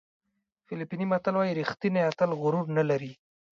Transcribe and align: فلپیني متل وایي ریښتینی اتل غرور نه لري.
فلپیني 0.65 1.05
متل 1.11 1.33
وایي 1.37 1.57
ریښتینی 1.59 1.99
اتل 2.09 2.29
غرور 2.41 2.65
نه 2.77 2.83
لري. 2.89 3.13